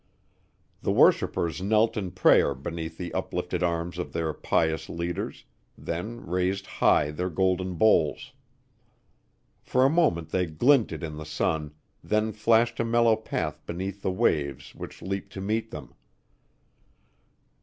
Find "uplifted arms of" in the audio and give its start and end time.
3.13-4.13